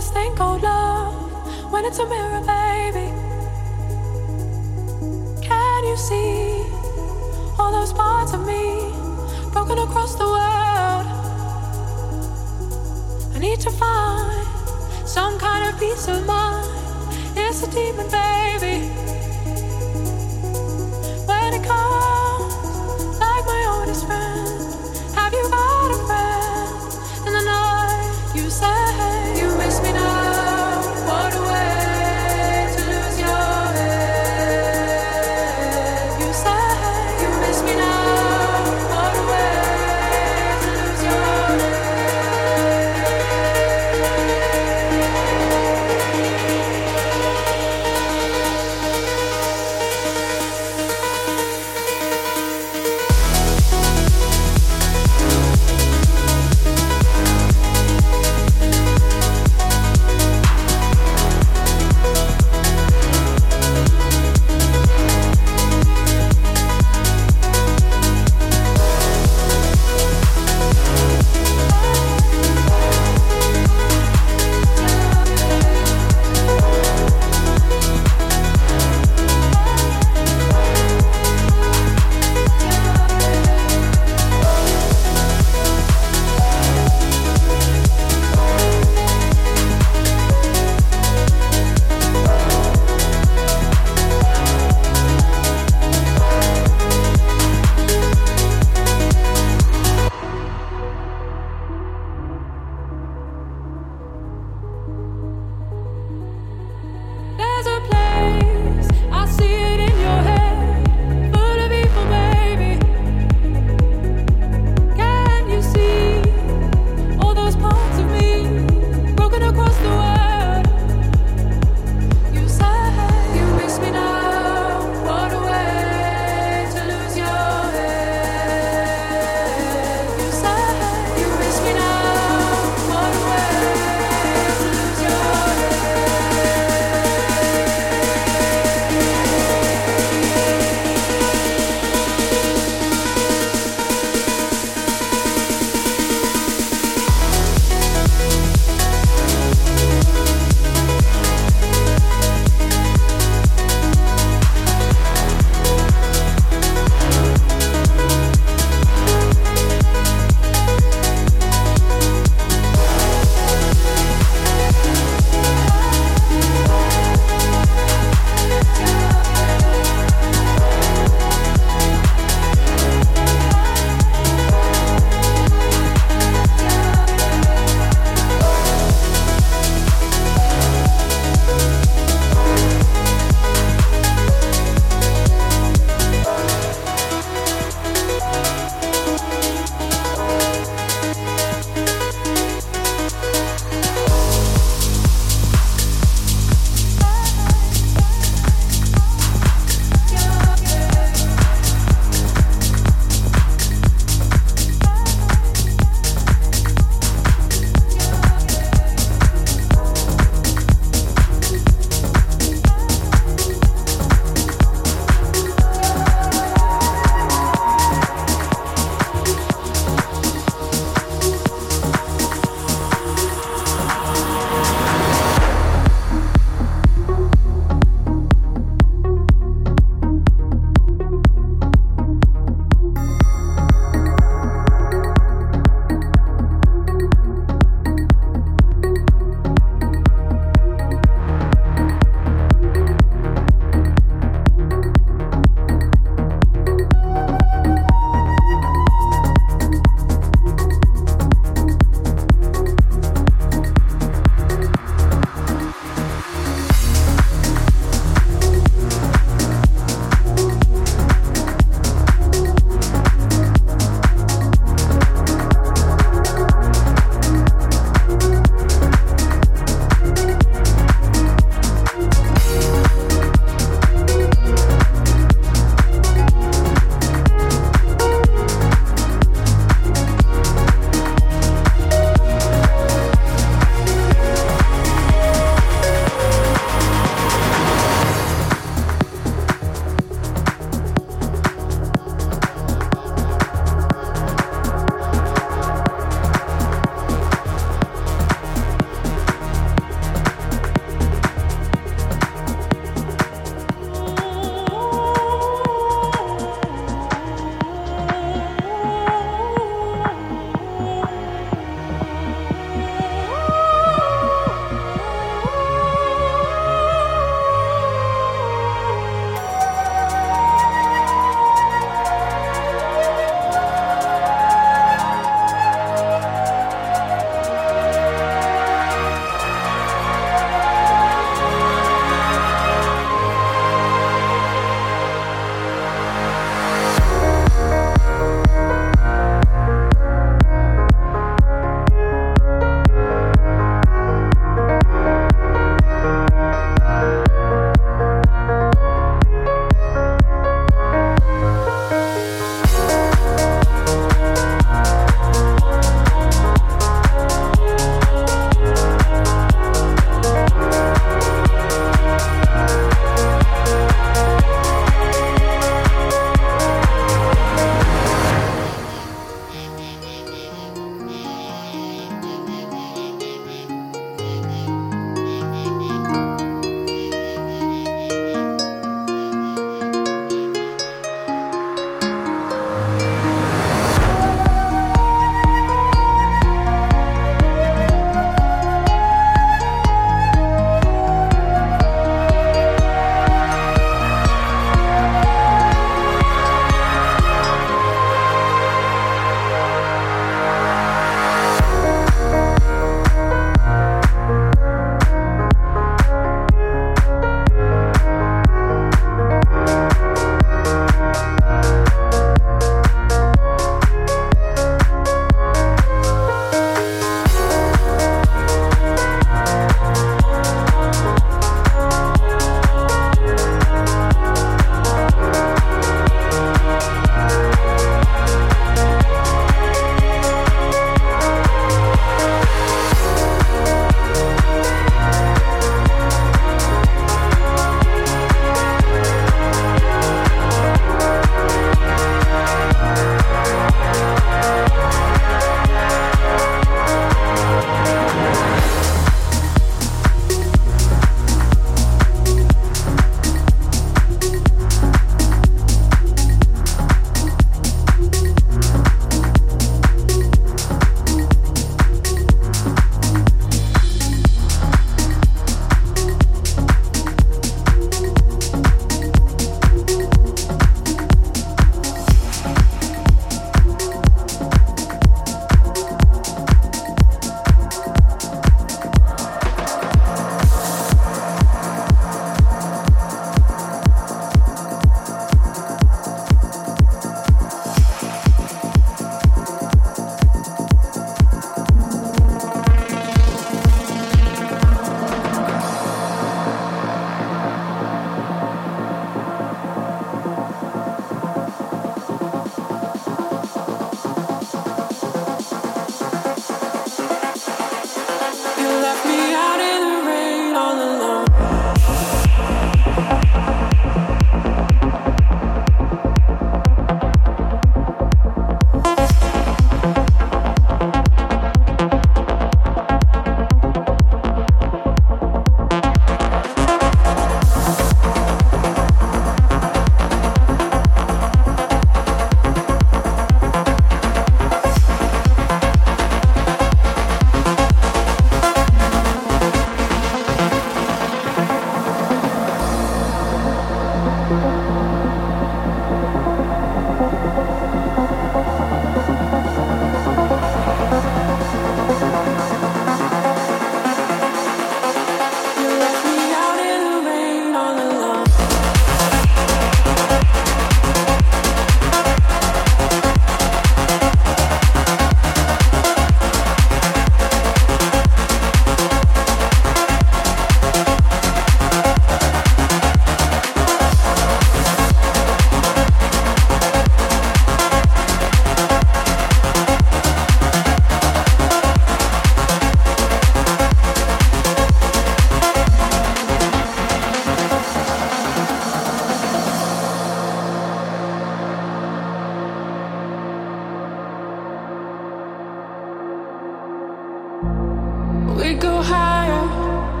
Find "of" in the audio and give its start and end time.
8.32-8.40, 15.68-15.78, 16.08-16.24